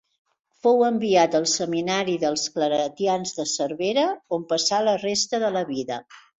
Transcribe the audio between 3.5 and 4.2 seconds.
Cervera,